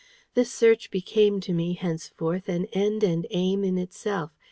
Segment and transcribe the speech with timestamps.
[0.33, 4.31] This search became to me henceforth an end and aim in itself.